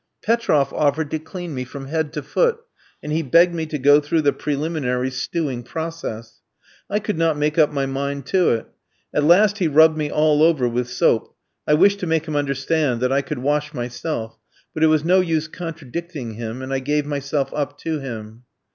Petroff 0.23 0.73
offered 0.73 1.11
to 1.11 1.19
clean 1.19 1.53
me 1.53 1.63
from 1.63 1.85
head 1.85 2.11
to 2.13 2.23
foot, 2.23 2.59
and 3.03 3.11
he 3.11 3.21
begged 3.21 3.53
me 3.53 3.67
to 3.67 3.77
go 3.77 3.99
through 3.99 4.23
the 4.23 4.33
preliminary 4.33 5.11
stewing 5.11 5.61
process. 5.61 6.39
I 6.89 6.97
could 6.97 7.19
not 7.19 7.37
make 7.37 7.59
up 7.59 7.71
my 7.71 7.85
mind 7.85 8.25
to 8.25 8.49
it. 8.49 8.65
At 9.13 9.25
last 9.25 9.59
he 9.59 9.67
rubbed 9.67 9.99
me 9.99 10.09
all 10.09 10.41
over 10.41 10.67
with 10.67 10.89
soap. 10.89 11.35
I 11.67 11.75
wished 11.75 11.99
to 11.99 12.07
make 12.07 12.27
him 12.27 12.35
understand 12.35 12.99
that 13.01 13.11
I 13.11 13.21
could 13.21 13.37
wash 13.43 13.75
myself, 13.75 14.39
but 14.73 14.81
it 14.81 14.87
was 14.87 15.05
no 15.05 15.19
use 15.19 15.47
contradicting 15.47 16.33
him 16.33 16.63
and 16.63 16.73
I 16.73 16.79
gave 16.79 17.05
myself 17.05 17.53
up 17.53 17.77
to 17.81 17.99
him. 17.99 18.41